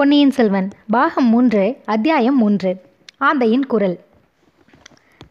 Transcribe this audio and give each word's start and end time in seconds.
பொன்னியின் 0.00 0.30
செல்வன் 0.30 0.68
பாகம் 0.90 1.26
மூன்று 1.26 1.76
அத்தியாயம் 1.84 2.36
மூன்று. 2.36 2.76
ஆந்தையின் 3.18 3.66
குரல். 3.66 4.00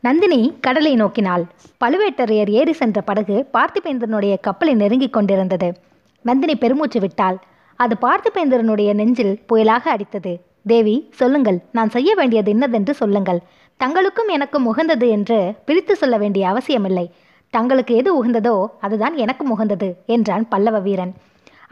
நந்தினி 0.01 0.57
கடலை 0.61 0.95
நோக்கினாள். 0.95 1.43
பழுவேட்டரையர் 1.85 2.49
ஏறி 2.49 2.73
சென்ற 2.73 3.01
படகு 3.01 3.47
பார்த்திபேந்திரனுடைய 3.53 4.39
கப்பலை 4.41 4.73
நெருங்கிக் 4.73 5.13
கொண்டிருந்தது. 5.13 5.73
நந்தினி 6.21 6.55
பெருமூச்சு 6.55 6.99
விட்டாள். 6.99 7.39
அது 7.75 7.97
பார்த்திபேந்திரனுடைய 8.01 8.93
நெஞ்சில் 8.93 9.39
புயலாக 9.49 9.81
அடித்தது. 9.85 10.39
தேவி 10.65 11.09
சொல்லுங்கள். 11.13 11.59
நான் 11.71 11.89
செய்ய 11.89 12.15
வேண்டியது 12.15 12.51
இன்னதென்று 12.51 12.93
சொல்லுங்கள். 12.93 13.39
தங்களுக்கும் 13.79 14.27
எனக்கும் 14.27 14.65
உகந்தது 14.65 15.09
என்று 15.09 15.53
பிரித்து 15.65 15.95
சொல்ல 15.95 16.17
வேண்டிய 16.17 16.47
அவசியமில்லை. 16.47 17.11
தங்களுக்கு 17.49 17.95
எது 17.95 18.25
உகந்ததோ 18.25 18.67
அதுதான் 18.79 19.15
எனக்கும் 19.15 19.49
உகந்தது 19.49 19.95
என்றான் 20.05 20.47
பல்லவ 20.47 20.79
வீரன். 20.79 21.13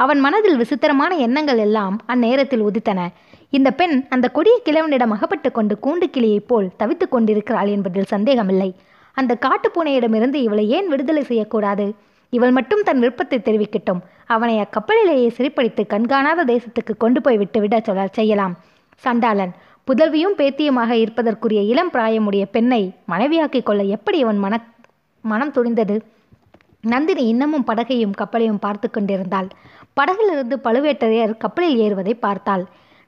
அவன் 0.03 0.19
மனதில் 0.19 0.57
விசித்திரமான 0.57 1.11
எண்ணங்கள் 1.25 1.57
எல்லாம் 1.57 1.95
அந்நேரத்தில் 2.07 2.65
உதித்தன. 2.67 2.99
இந்த 3.49 3.69
பெண் 3.71 3.95
அந்த 4.09 4.25
கொடிய 4.29 4.55
கிழவனிடம் 4.65 5.13
அகப்பட்டு 5.15 5.49
கொண்டு 5.51 5.75
கூண்டு 5.85 6.07
கிளியைப் 6.15 6.47
போல் 6.47 6.67
தவித்துக் 6.77 7.13
கொண்டிருக்கிறாள் 7.13 7.71
என்பதில் 7.75 8.11
சந்தேகமில்லை. 8.13 8.69
அந்த 9.17 9.37
காட்டுப்பூனையிடமிருந்து 9.45 10.39
இவளை 10.47 10.65
ஏன் 10.69 10.87
விடுதலை 10.87 11.23
செய்யக்கூடாது? 11.23 11.85
இவள் 12.29 12.51
மட்டும் 12.51 12.83
தன் 12.83 12.99
விருப்பத்தை 12.99 13.37
தெரிவிக்கட்டும். 13.39 14.01
அவனை 14.25 14.55
அக்கப்பலிலேயே 14.59 15.29
சிறைப்படித்து 15.37 15.83
கண்காணாத 15.87 16.45
தேசத்துக்கு 16.53 16.93
கொண்டு 16.97 17.21
போய் 17.21 17.37
விட்டுவிட 17.37 17.79
சொல்ல 17.79 18.07
செய்யலாம். 18.11 18.55
சண்டாளன் 19.05 19.53
புதல்வியும் 19.87 20.37
பேத்தியுமாக 20.37 20.91
இருப்பதற்குரிய 21.03 21.61
இளம் 21.71 21.91
பிராயமுடைய 21.93 22.45
பெண்ணை 22.51 22.81
மனைவியாக்கிக் 23.11 23.67
கொள்ள 23.69 23.81
எப்படி 23.97 24.19
அவன் 24.23 24.37
மன 24.37 24.55
மனம் 25.25 25.53
துணிந்தது? 25.53 25.95
நந்தினி 26.81 27.23
இன்னமும் 27.27 27.67
படகையும் 27.67 28.17
கப்பலையும் 28.17 28.63
பார்த்து 28.65 28.87
கொண்டிருந்தாள். 28.89 29.47
படகிலிருந்து 29.97 30.55
பழுவேட்டரையர் 30.63 31.37
கப்பலில் 31.37 31.77
ஏறுவதை 31.77 32.13
பார்த்தாள். 32.13 32.65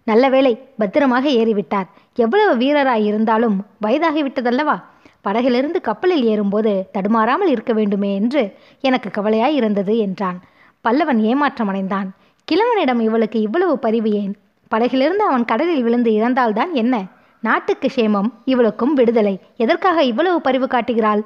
நல்ல 0.08 0.30
வேளை 0.30 0.54
பத்திரமாக 0.78 1.26
ஏறிவிட்டார். 1.30 1.88
எவ்வளவு 2.16 2.54
வீரராய் 2.62 3.04
இருந்தாலும் 3.04 3.58
வயதாகிவிட்டதல்லவா? 3.86 4.78
படகிலிருந்து 5.22 5.80
கப்பலில் 5.82 6.24
ஏறும்போது 6.24 6.72
தடுமாறாமல் 6.94 7.50
இருக்க 7.50 7.74
வேண்டுமே 7.74 8.12
என்று 8.14 8.42
எனக்கு 8.82 9.10
கவலையாய் 9.10 9.58
இருந்தது 9.60 9.98
என்றான். 9.98 10.38
பல்லவன் 10.86 11.22
ஏமாற்றமடைந்தான் 11.32 12.08
கிழவனிடம் 12.48 13.02
இவளுக்கு 13.02 13.42
இவ்வளவு 13.42 13.80
பரிவு 13.80 14.12
ஏன்? 14.12 14.34
படகிலிருந்து 14.72 15.24
அவன் 15.24 15.46
கடலில் 15.46 15.84
விழுந்து 15.84 16.12
இறந்தால்தான் 16.12 16.72
என்ன? 16.72 16.96
நாட்டுக்கு 17.44 17.88
சேமம் 17.96 18.30
இவளுக்கும் 18.46 18.94
விடுதலை. 18.94 19.36
எதற்காக 19.58 20.04
இவ்வளவு 20.04 20.42
பரிவு 20.42 20.68
காட்டுகிறாள்? 20.68 21.22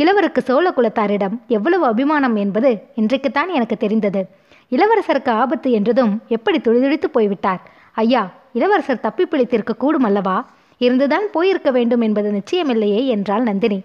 கிழவருக்கு 0.00 0.38
சோழ 0.38 0.66
குலத்தாரிடம் 0.70 1.34
எவ்வளவு 1.48 1.84
அபிமானம் 1.86 2.36
என்பது 2.36 2.70
இன்றைக்குத்தான் 2.94 3.50
எனக்கு 3.54 3.76
தெரிந்தது. 3.76 4.22
இளவரசருக்கு 4.70 5.28
ஆபத்து 5.28 5.70
என்றதும் 5.70 6.22
எப்படி 6.28 6.60
துடிதுடித்து 6.60 7.10
போய்விட்டார்? 7.10 7.60
ஐயா 7.92 8.30
இளவரசர் 8.52 9.00
தப்பி 9.00 9.24
பிழைத்திருக்க 9.24 9.76
கூடும் 9.76 10.02
அல்லவா? 10.02 10.46
இருந்துதான் 10.78 11.30
போயிருக்க 11.32 11.70
வேண்டும் 11.70 12.00
என்பது 12.00 12.30
நிச்சயமில்லையே 12.30 13.06
என்றாள் 13.06 13.42
நந்தினி. 13.42 13.82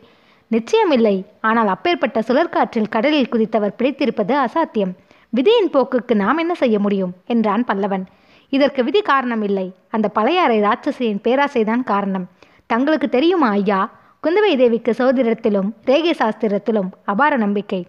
நிச்சயமில்லை. 0.52 1.23
ஆனால் 1.41 1.67
அப்பேற்பட்ட 1.67 2.19
சுழற்காற்றில் 2.19 2.89
கடலில் 2.89 3.30
குதித்தவர் 3.31 3.75
பிழைத்திருப்பது 3.77 4.36
அசாத்தியம். 4.45 4.94
விதியின் 5.30 5.69
போக்குக்கு 5.73 6.13
நாம் 6.13 6.38
என்ன 6.38 6.53
செய்ய 6.53 6.80
முடியும்? 6.80 7.14
என்றான் 7.25 7.64
பல்லவன். 7.64 8.05
இதற்கு 8.49 8.83
விதி 8.83 9.02
காரணம் 9.02 9.43
இல்லை 9.43 9.73
அந்த 9.89 10.09
பழையாறை 10.09 10.61
ராட்சசியின் 10.61 11.21
பேராசைதான் 11.23 11.83
காரணம். 11.83 12.27
தங்களுக்கு 12.66 13.09
தெரியுமா 13.09 13.49
ஐயா? 13.49 13.91
குந்தவை 14.23 14.58
தேவிக்கு 14.58 14.91
சோதிடத்திலும் 14.91 15.71
ரேகை 15.86 16.11
சாஸ்திரத்திலும் 16.11 16.89
அபார 17.05 17.38
நம்பிக்கை. 17.38 17.86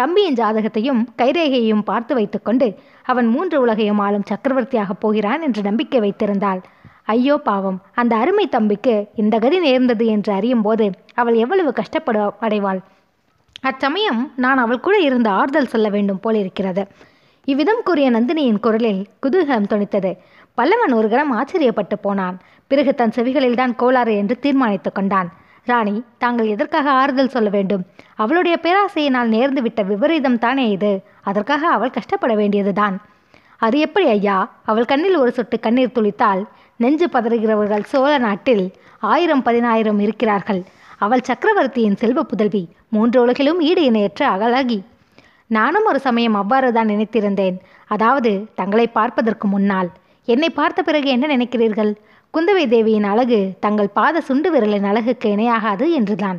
தம்பியின் 0.00 0.38
ஜாதகத்தையும் 0.40 1.00
கைரேகையையும் 1.20 1.86
பார்த்து 1.88 2.12
வைத்துக்கொண்டு 2.14 2.66
அவன் 3.02 3.28
மூன்று 3.34 3.56
உலகையும் 3.60 4.02
ஆளும் 4.06 4.28
சக்கரவர்த்தியாகப் 4.30 5.00
போகிறான் 5.00 5.42
என்று 5.46 5.60
நம்பிக்கை 5.62 6.00
வைத்திருந்தாள். 6.00 6.60
ஐயோ 7.14 7.36
பாவம் 7.48 7.78
அந்த 7.94 8.12
அருமை 8.16 8.46
தம்பிக்கு 8.48 8.94
இந்த 9.14 9.34
கதி 9.38 9.58
நேர்ந்தது 9.58 10.06
என்று 10.06 10.30
அறியும் 10.32 10.62
போது 10.62 10.86
அவள் 11.14 11.36
எவ்வளவு 11.44 11.70
கஷ்டப்பட 11.72 12.26
அடைவாள். 12.46 12.80
அச்சமயம் 13.62 14.20
நான் 14.36 14.60
அவள் 14.64 14.84
கூட 14.86 14.96
இருந்து 14.98 15.30
ஆறுதல் 15.38 15.72
சொல்ல 15.72 15.86
வேண்டும் 15.88 16.22
போலிருக்கிறது 16.24 16.82
இவ்விதம் 17.48 17.82
கூறிய 17.84 18.08
நந்தினியின் 18.10 18.62
குரலில் 18.64 19.00
குதூகலம் 19.22 19.70
துணித்தது 19.72 20.10
பல்லவன் 20.58 20.94
ஒரு 20.98 21.08
கணம் 21.08 21.32
ஆச்சரியப்பட்டு 21.38 21.96
போனான். 22.00 22.36
பிறகு 22.70 22.92
தன் 22.94 23.14
செவிகளில்தான் 23.16 23.74
கோளாறு 23.82 24.14
என்று 24.16 24.34
தீர்மானித்து 24.44 24.90
கொண்டான். 24.92 25.28
ராணி 25.68 25.94
தாங்கள் 26.18 26.46
எதற்காக 26.46 26.90
ஆறுதல் 26.90 27.34
சொல்ல 27.36 27.48
வேண்டும்? 27.48 27.82
அவளுடைய 28.14 28.56
பேராசையினால் 28.62 29.32
நேர்ந்து 29.34 29.62
விட்ட 29.62 29.82
விபரீதம் 29.82 30.38
தானே 30.38 30.66
இது? 30.70 30.92
அதற்காக 31.22 31.62
அவள் 31.68 31.90
கஷ்டப்பட 31.90 32.34
வேண்டியதுதான். 32.34 32.96
அது 33.60 33.76
எப்படி 33.78 34.06
ஐயா? 34.08 34.36
அவள் 34.64 34.84
கண்ணில் 34.84 35.16
ஒரு 35.16 35.30
சொட்டு 35.32 35.56
கண்ணீர் 35.60 35.94
துளித்தால் 35.94 36.42
நெஞ்சு 36.76 37.06
பதறுகிறவர்கள் 37.06 37.84
சோழ 37.84 38.10
நாட்டில் 38.18 38.64
ஆயிரம் 39.12 39.42
பதினாயிரம் 39.42 40.00
இருக்கிறார்கள். 40.00 40.60
அவள் 40.98 41.26
சக்கரவர்த்தியின் 41.28 41.96
செல்வ 41.96 42.20
புதல்வி 42.22 42.62
மூன்று 42.88 43.18
உலகிலும் 43.20 43.60
ஈடு 43.60 43.82
இணையற்ற 43.84 44.22
அகலாகி. 44.28 44.78
நானும் 45.50 45.84
ஒரு 45.84 46.00
சமயம் 46.06 46.34
அவ்வாறு 46.34 46.68
தான் 46.72 46.90
நினைத்திருந்தேன். 46.90 47.56
அதாவது 47.94 48.30
தங்களை 48.54 48.86
பார்ப்பதற்கு 48.98 49.46
முன்னால் 49.48 49.90
என்னை 50.32 50.48
பார்த்த 50.50 50.82
பிறகு 50.82 51.08
என்ன 51.10 51.26
நினைக்கிறீர்கள்? 51.36 51.90
குந்தவை 52.34 52.64
தேவியின் 52.68 53.04
அழகு 53.04 53.38
தங்கள் 53.60 53.94
பாத 53.98 54.20
சுண்டு 54.20 54.48
விரலின் 54.54 54.88
அழகுக்கு 54.90 55.28
இணையாகாது 55.34 55.86
என்றுதான். 55.92 56.38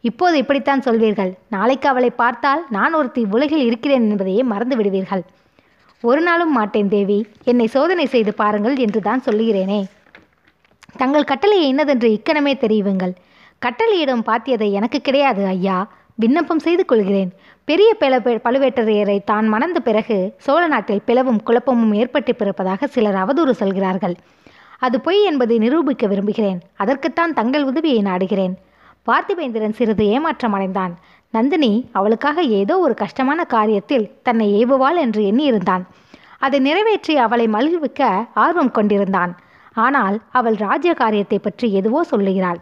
இப்போது 0.00 0.38
இப்படித்தான் 0.38 0.82
சொல்வீர்கள். 0.86 1.30
நாளைக்கு 1.48 1.88
அவளை 1.88 2.10
பார்த்தால் 2.10 2.62
நான் 2.70 2.94
ஒருத்தி 2.94 3.22
உலகில் 3.30 3.64
இருக்கிறேன் 3.64 4.10
என்பதையே 4.10 4.42
மறந்து 4.42 4.76
விடுவீர்கள். 4.76 5.22
ஒரு 6.02 6.20
நாளும் 6.20 6.52
மாட்டேன் 6.52 6.88
தேவி. 6.88 7.18
என்னை 7.44 7.66
சோதனை 7.66 8.06
செய்து 8.06 8.34
பாருங்கள் 8.34 8.76
என்று 8.76 9.00
தான் 9.00 9.24
சொல்லுகிறேனே. 9.26 9.80
தங்கள் 10.96 11.24
கட்டளையை 11.24 11.66
என்னதென்று 11.72 12.10
இக்கணமே 12.16 12.54
தெரியுங்கள். 12.66 13.14
கட்டளையிடம் 13.66 14.26
பாத்தியதை 14.26 14.70
எனக்கு 14.70 15.00
கிடையாது 15.00 15.42
ஐயா. 15.46 15.78
விண்ணப்பம் 16.22 16.62
செய்து 16.66 16.84
கொள்கிறேன். 16.90 17.30
பெரிய 17.68 17.90
பிள 18.00 18.14
பழுவேட்டரையரை 18.46 19.18
தான் 19.30 19.46
மணந்த 19.52 19.78
பிறகு 19.88 20.16
சோழ 20.44 20.62
நாட்டில் 20.72 21.04
பிளவும் 21.08 21.40
குழப்பமும் 21.48 21.94
ஏற்பட்டு 22.00 22.32
பிறப்பதாக 22.40 22.88
சிலர் 22.94 23.18
அவதூறு 23.22 23.52
சொல்கிறார்கள். 23.60 24.16
அது 24.86 24.96
பொய் 25.06 25.20
என்பதை 25.30 25.56
நிரூபிக்க 25.64 26.04
விரும்புகிறேன். 26.12 26.60
அதற்குத்தான் 26.82 27.36
தங்கள் 27.38 27.64
உதவியை 27.70 28.00
நாடுகிறேன். 28.08 28.54
பார்த்திபேந்திரன் 29.08 29.76
சிறிது 29.78 30.04
ஏமாற்றம் 30.14 30.54
அடைந்தான். 30.56 30.94
நந்தினி 31.34 31.72
அவளுக்காக 31.98 32.42
ஏதோ 32.60 32.74
ஒரு 32.86 32.94
கஷ்டமான 33.02 33.40
காரியத்தில் 33.54 34.06
தன்னை 34.26 34.46
ஏவுவாள் 34.60 34.98
என்று 35.04 35.22
எண்ணியிருந்தான். 35.30 35.84
அதை 36.46 36.58
நிறைவேற்றி 36.66 37.14
அவளை 37.26 37.46
மகிழ்விக்க 37.56 38.10
ஆர்வம் 38.44 38.74
கொண்டிருந்தான். 38.78 39.32
ஆனால் 39.76 40.16
அவள் 40.38 40.56
ராஜ்ய 40.66 40.92
காரியத்தை 41.02 41.38
பற்றி 41.38 41.66
எதுவோ 41.80 42.00
சொல்லுகிறாள். 42.12 42.60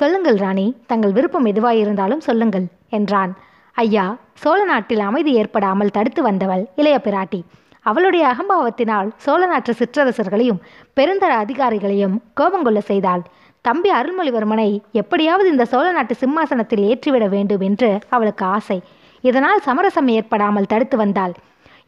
சொல்லுங்கள் 0.00 0.36
ராணி 0.42 0.64
தங்கள் 0.90 1.14
விருப்பம் 1.14 1.46
எதுவாயிருந்தாலும் 1.50 2.24
சொல்லுங்கள் 2.26 2.66
என்றான். 2.96 3.32
ஐயா 3.76 4.04
சோழ 4.42 4.58
நாட்டில் 4.64 5.02
அமைதி 5.06 5.32
ஏற்படாமல் 5.40 5.94
தடுத்து 5.96 6.20
வந்தவள் 6.26 6.62
இளைய 6.80 6.96
பிராட்டி. 7.06 7.40
அவளுடைய 7.86 8.24
அகம்பாவத்தினால் 8.32 9.08
சோழ 9.24 9.40
நாட்டு 9.46 9.72
சிற்றரசர்களையும் 9.80 10.60
பெருந்தர 10.98 11.32
அதிகாரிகளையும் 11.44 12.16
கோபங்கொள்ள 12.40 12.80
செய்தாள். 12.90 13.22
தம்பி 13.64 13.90
அருள்மொழிவர்மனை 13.98 14.68
எப்படியாவது 15.00 15.48
இந்த 15.54 15.64
சோழ 15.72 15.86
நாட்டு 15.92 16.14
சிம்மாசனத்தில் 16.22 16.84
ஏற்றிவிட 16.90 17.26
வேண்டும் 17.34 17.64
என்று 17.68 17.90
அவளுக்கு 18.16 18.44
ஆசை. 18.56 18.78
இதனால் 19.24 19.64
சமரசம் 19.68 20.10
ஏற்படாமல் 20.16 20.70
தடுத்து 20.72 20.96
வந்தாள். 20.96 21.34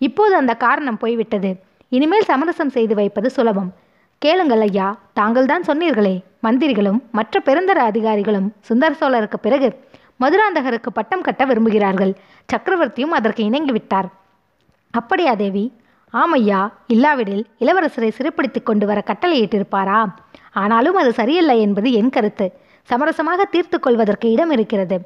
இப்போது 0.08 0.34
அந்த 0.40 0.52
காரணம் 0.64 1.00
போய்விட்டது. 1.04 1.52
இனிமேல் 1.92 2.28
சமரசம் 2.32 2.74
செய்து 2.76 2.94
வைப்பது 2.94 3.30
சுலபம். 3.30 3.70
கேளுங்கள் 4.24 4.60
ஐயா 4.60 4.86
தாங்கள் 5.12 5.46
தான் 5.46 5.62
சொன்னீர்களே. 5.66 6.22
மந்திரிகளும் 6.42 6.98
மற்ற 7.12 7.40
பெருந்தர 7.44 7.78
அதிகாரிகளும் 7.90 8.52
சுந்தர 8.60 8.94
சோழருக்கு 9.00 9.38
பிறகு 9.40 9.68
மதுராந்தகருக்கு 10.20 10.90
பட்டம் 10.92 11.20
கட்ட 11.20 11.46
விரும்புகிறார்கள். 11.46 12.14
சக்கரவர்த்தியும் 12.52 13.16
அதற்கு 13.18 13.42
இணங்கிவிட்டார். 13.44 14.08
அப்படியா 14.90 15.34
தேவி? 15.34 15.64
ஆமையா 16.12 16.60
இல்லாவிடில் 16.86 17.46
இளவரசரை 17.60 18.10
சிறைப்பிடித்துக் 18.10 18.62
கொண்டு 18.62 18.86
வர 18.86 19.02
கட்டளையிட்டிருப்பாரா? 19.06 20.12
ஆனாலும் 20.52 20.94
அது 20.94 21.12
சரியில்லை 21.12 21.60
என்பது 21.60 21.92
என் 21.92 22.10
கருத்து. 22.10 22.52
சமரசமாக 22.90 23.44
தீர்த்து 23.44 23.80
கொள்வதற்கு 23.80 24.30
இடம் 24.30 24.50
இருக்கிறது. 24.50 24.98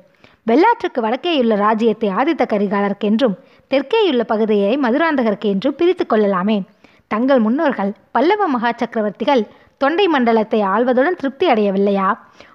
வெள்ளாற்றுக்கு 0.46 1.00
வடக்கேயுள்ள 1.00 1.54
ராஜ்யத்தை 1.56 2.08
ஆதித்த 2.08 2.44
கரிகாலருக்கென்றும் 2.54 3.36
தெற்கேயுள்ள 3.70 4.24
பகுதியை 4.26 4.76
மதுராந்தகருக்கு 4.76 5.52
என்றும் 5.54 5.74
பிரித்து 5.76 6.06
கொள்ளலாமே. 6.06 6.62
தங்கள் 7.08 7.38
முன்னோர்கள் 7.38 7.90
பல்லவ 8.12 8.46
மகா 8.46 8.70
சக்கரவர்த்திகள் 8.70 9.42
தொண்டை 9.76 10.06
மண்டலத்தை 10.06 10.60
ஆள்வதுடன் 10.62 11.18
திருப்தி 11.20 11.46
அடையவில்லையா? 11.48 12.08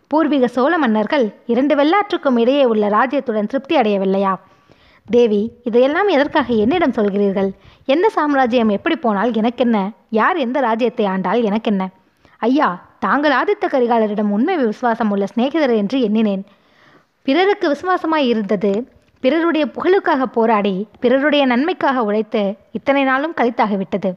பூர்வீக 0.08 0.48
சோழ 0.48 0.78
மன்னர்கள் 0.78 1.26
இரண்டு 1.46 1.74
வெள்ளாற்றுக்கும் 1.76 2.40
இடையே 2.40 2.64
உள்ள 2.66 2.88
ராஜ்யத்துடன் 2.90 3.50
திருப்தி 3.52 3.76
அடையவில்லையா? 3.78 4.34
தேவி 5.08 5.42
இதையெல்லாம் 5.64 6.08
எதற்காக 6.08 6.54
என்னிடம் 6.54 6.92
சொல்கிறீர்கள்? 6.92 7.50
எந்த 7.86 8.10
சாம்ராஜ்யம் 8.10 8.70
எப்படி 8.70 8.96
போனால் 8.96 9.32
எனக்கென்ன? 9.34 9.78
யார் 10.10 10.38
எந்த 10.38 10.60
ராஜ்யத்தை 10.60 11.06
ஆண்டால் 11.06 11.44
எனக்கென்ன? 11.44 11.90
ஐயா 12.38 12.68
தாங்கள் 13.00 13.32
ஆதித்த 13.32 13.66
கரிகாலரிடம் 13.72 14.30
உண்மை 14.30 14.58
விசுவாசம் 14.58 15.12
உள்ள 15.12 15.26
சிநேகிதர் 15.26 15.76
என்று 15.76 16.02
எண்ணினேன். 16.02 16.44
பிறருக்கு 17.24 17.68
விசுவாசமாய் 17.70 18.28
இருந்தது 18.28 18.72
பிறருடைய 19.24 19.64
புகழுக்காக 19.76 20.24
போராடி 20.36 20.74
பிறருடைய 21.00 21.44
நன்மைக்காக 21.46 22.04
உழைத்து 22.04 22.42
இத்தனை 22.72 23.04
நாளும் 23.04 23.34
கழித்தாகிவிட்டது 23.40 24.10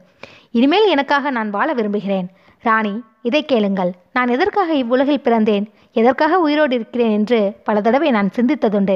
இனிமேல் 0.57 0.87
எனக்காக 0.87 1.31
நான் 1.37 1.49
வாழ 1.49 1.69
விரும்புகிறேன். 1.73 2.27
ராணி 2.63 2.93
இதை 3.21 3.41
கேளுங்கள். 3.45 3.91
நான் 4.13 4.27
எதற்காக 4.27 4.69
இவ்வுலகில் 4.73 5.25
பிறந்தேன்? 5.25 5.65
எதற்காக 5.91 6.39
உயிரோடு 6.39 6.73
இருக்கிறேன் 6.75 7.11
என்று 7.11 7.39
பல 7.63 7.81
தடவை 7.81 8.09
நான் 8.11 8.29
சிந்தித்ததுண்டு. 8.37 8.95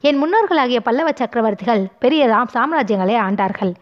என் 0.00 0.18
முன்னோர்களாகிய 0.22 0.80
பல்லவ 0.88 1.08
சக்கரவர்த்திகள் 1.20 1.82
பெரிய 1.98 2.22
ராம் 2.26 2.52
சாம்ராஜ்யங்களை 2.56 3.16
ஆண்டார்கள். 3.26 3.72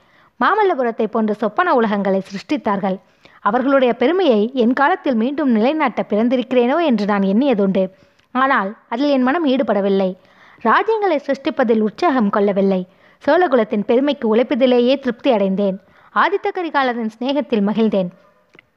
மாமல்லபுரத்தை 0.40 1.06
போன்ற 1.06 1.32
சொப்பன 1.42 1.74
உலகங்களை 1.74 2.20
சிருஷ்டித்தார்கள். 2.28 2.96
அவர்களுடைய 3.40 3.92
பெருமையை 3.94 4.40
என் 4.54 4.72
காலத்தில் 4.72 5.14
மீண்டும் 5.14 5.50
நிலைநாட்ட 5.50 6.02
பிறந்திருக்கிறேனோ 6.10 6.78
என்று 6.90 7.04
நான் 7.04 7.26
எண்ணியதுண்டு. 7.32 7.84
ஆனால் 8.34 8.70
அதில் 8.88 9.08
என் 9.08 9.22
மனம் 9.22 9.46
ஈடுபடவில்லை. 9.46 10.10
ராஜ்யங்களை 10.64 11.18
சிருஷ்டிப்பதில் 11.26 11.80
உற்சாகம் 11.80 12.30
கொள்ளவில்லை. 12.30 12.80
சோழகுலத்தின் 13.24 13.84
பெருமைக்கு 13.84 14.26
உழைப்பதிலேயே 14.34 14.94
திருப்தி 14.98 15.30
அடைந்தேன். 15.32 15.76
ஆதித்த 16.14 16.48
கரிகாலரின் 16.58 17.12
சிநேகத்தில் 17.14 17.66
மகிழ்ந்தேன். 17.68 18.10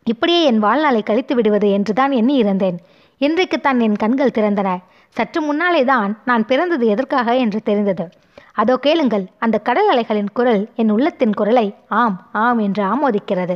இப்படியே 0.03 0.43
என் 0.43 0.59
வாழ்நாளை 0.59 1.01
கழித்து 1.03 1.33
விடுவது 1.35 1.67
என்றுதான் 1.69 2.11
எண்ணி 2.11 2.35
இருந்தேன் 2.35 2.77
இன்றைக்குத்தான் 3.21 3.79
என் 3.79 3.95
கண்கள் 3.95 4.35
திறந்தன. 4.37 4.69
சற்று 5.15 5.41
முன்னாலே 5.41 5.83
தான் 5.83 6.11
நான் 6.25 6.45
பிறந்தது 6.45 6.85
எதற்காக 6.87 7.35
என்று 7.35 7.59
தெரிந்தது. 7.61 8.05
அதோ 8.53 8.75
கேளுங்கள் 8.77 9.25
அந்த 9.39 9.57
கடல் 9.57 9.89
அலைகளின் 9.89 10.31
குரல் 10.33 10.63
என் 10.75 10.89
உள்ளத்தின் 10.89 11.33
குரலை 11.33 11.67
ஆம் 11.87 12.29
ஆம் 12.31 12.59
என்று 12.59 12.83
ஆமோதிக்கிறது. 12.83 13.55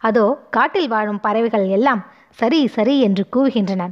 அதோ 0.00 0.24
காட்டில் 0.50 0.88
வாழும் 0.88 1.20
பறவைகள் 1.20 1.66
எல்லாம் 1.68 2.02
சரி 2.30 2.60
சரி 2.66 3.00
என்று 3.00 3.24
கூவுகின்றன. 3.36 3.84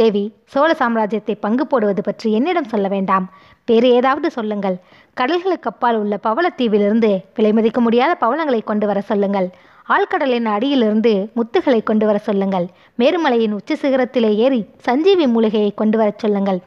தேவி 0.00 0.22
சோழ 0.52 0.70
சாம்ராஜ்யத்தை 0.78 1.34
பங்கு 1.40 1.64
போடுவது 1.66 2.02
பற்றி 2.02 2.28
என்னிடம் 2.32 2.70
சொல்ல 2.72 2.86
வேண்டாம். 2.88 3.24
வேறு 3.66 3.88
ஏதாவது 3.98 4.28
சொல்லுங்கள். 4.30 4.76
கடல்களுக்கு 5.20 5.68
அப்பால் 5.70 5.98
உள்ள 6.02 6.14
பவளத்தீவிலிருந்து 6.26 7.10
விலை 7.34 7.52
மதிக்க 7.52 7.80
முடியாத 7.80 8.12
பவளங்களை 8.22 8.60
கொண்டு 8.70 8.86
வர 8.86 9.00
சொல்லுங்கள். 9.10 9.48
ஆழ்கடலின் 9.88 10.48
அடியிலிருந்து 10.54 11.12
முத்துகளை 11.36 11.80
கொண்டு 11.82 12.06
வர 12.06 12.18
சொல்லுங்கள். 12.18 12.66
மேருமலையின் 12.98 13.56
உச்சி 13.58 13.74
சிகரத்திலே 13.74 14.30
ஏறி 14.44 14.60
சஞ்சீவி 14.86 15.26
மூலிகையை 15.26 15.72
கொண்டு 15.74 15.98
வரச் 15.98 16.22
சொல்லுங்கள். 16.24 16.60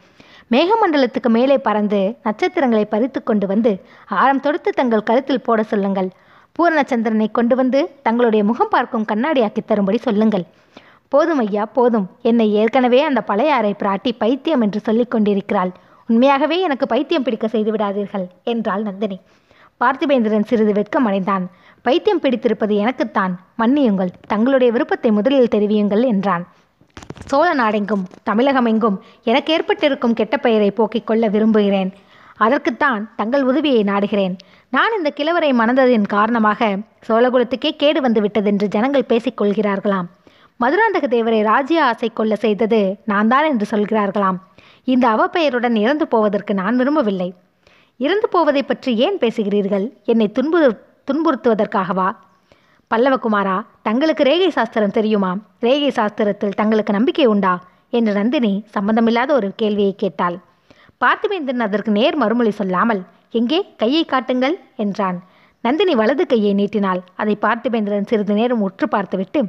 மேகமண்டலத்துக்கு 0.51 1.29
மேலே 1.37 1.57
பறந்து 1.67 1.99
நட்சத்திரங்களை 2.23 2.85
பறித்து 2.85 3.19
கொண்டு 3.23 3.47
வந்து 3.47 3.71
ஆரம் 4.21 4.43
தொடுத்து 4.45 4.71
தங்கள் 4.71 5.07
கழுத்தில் 5.09 5.45
போட 5.47 5.63
சொல்லுங்கள். 5.63 6.09
பூரணச்சந்திரனை 6.55 7.27
கொண்டு 7.31 7.55
வந்து 7.55 7.79
தங்களுடைய 8.03 8.43
முகம் 8.43 8.73
பார்க்கும் 8.75 9.07
கண்ணாடியாக்கி 9.13 9.61
தரும்படி 9.65 9.97
சொல்லுங்கள். 9.97 10.45
போதும் 11.07 11.37
ஐயா 11.37 11.65
போதும். 11.65 12.07
என்னை 12.21 12.53
ஏற்கனவே 12.53 13.01
அந்த 13.01 13.21
பழையாறை 13.21 13.75
பிராட்டி 13.79 14.11
பைத்தியம் 14.17 14.61
என்று 14.61 14.79
சொல்லிக் 14.79 15.11
கொண்டிருக்கிறாள். 15.11 15.71
உண்மையாகவே 16.09 16.61
எனக்கு 16.61 16.85
பைத்தியம் 16.87 17.23
பிடிக்க 17.23 17.47
செய்து 17.47 17.71
விடாதீர்கள் 17.71 18.25
என்றாள் 18.43 18.81
நந்தினி. 18.81 19.19
பார்த்திபேந்திரன் 19.81 20.45
சிறிது 20.45 20.73
வெட்கம் 20.73 21.05
அடைந்தான். 21.05 21.45
பைத்தியம் 21.81 22.19
பிடித்திருப்பது 22.19 22.75
எனக்குத்தான். 22.75 23.33
மன்னியுங்கள் 23.57 24.11
தங்களுடைய 24.27 24.73
விருப்பத்தை 24.73 25.11
முதலில் 25.11 25.53
தெரிவியுங்கள் 25.55 26.05
என்றான். 26.05 26.45
சோழ 27.25 27.53
நாடெங்கும் 27.53 28.03
தமிழகமெங்கும் 28.29 28.97
எனக்கு 29.23 29.53
ஏற்பட்டிருக்கும் 29.53 30.13
கெட்ட 30.13 30.37
பெயரை 30.37 30.71
போக்கிக் 30.71 31.07
கொள்ள 31.07 31.27
விரும்புகிறேன். 31.27 31.93
அதற்குத்தான் 32.37 33.09
தங்கள் 33.15 33.43
உதவியை 33.43 33.83
நாடுகிறேன். 33.83 34.35
நான் 34.69 34.95
இந்த 34.97 35.09
கிழவரை 35.15 35.51
மணந்ததின் 35.59 36.07
காரணமாக 36.07 36.77
சோழகுலத்துக்கே 37.07 37.71
கேடு 37.75 38.01
வந்து 38.01 38.21
விட்டதென்று 38.21 38.67
ஜனங்கள் 38.67 39.09
பேசிக்கொள்கிறார்களாம் 39.09 40.07
மதுராந்தக 40.59 41.05
தேவரை 41.13 41.39
ராஜ்ய 41.43 41.79
ஆசை 41.85 42.09
கொள்ள 42.09 42.33
செய்தது 42.35 42.79
நான் 43.11 43.29
தான் 43.31 43.47
என்று 43.51 43.65
சொல்கிறார்களாம். 43.71 44.37
இந்த 44.93 45.05
அவப்பெயருடன் 45.15 45.75
இறந்து 45.75 46.05
போவதற்கு 46.07 46.53
நான் 46.53 46.75
விரும்பவில்லை. 46.75 47.27
இறந்து 47.99 48.27
போவதை 48.29 48.63
பற்றி 48.63 48.91
ஏன் 49.05 49.17
பேசுகிறீர்கள்? 49.17 49.85
என்னை 50.05 50.27
துன்பு 50.31 50.59
துன்புறுத்துவதற்காகவா? 51.09 52.07
பல்லவகுமாரா 52.91 53.57
தங்களுக்கு 53.87 54.23
ரேகை 54.23 54.49
சாஸ்திரம் 54.49 54.95
தெரியுமா? 54.97 55.31
ரேகை 55.59 55.91
சாஸ்திரத்தில் 55.99 56.57
தங்களுக்கு 56.61 56.93
நம்பிக்கை 56.97 57.27
உண்டா? 57.33 57.53
என்று 57.89 58.13
நந்தினி 58.13 58.53
சம்பந்தமில்லாத 58.75 59.29
ஒரு 59.33 59.49
கேள்வியை 59.55 59.93
கேட்டாள். 59.95 60.37
பார்த்திபேந்திரன் 61.03 61.65
அதற்கு 61.67 61.91
நேர் 61.91 62.15
மறுமொழி 62.15 62.51
சொல்லாமல் 62.61 63.01
எங்கே? 63.39 63.59
கையை 63.77 64.03
காட்டுங்கள் 64.05 64.55
என்றான். 64.83 65.17
நந்தினி 65.63 65.93
வலது 65.95 66.23
கையை 66.25 66.53
நீட்டினாள். 66.53 67.03
அதை 67.21 67.35
பார்த்திபேந்திரன் 67.41 68.09
சிறிது 68.09 68.33
நேரம் 68.33 68.65
உற்று 68.69 68.87
பார்த்துவிட்டு 68.87 69.41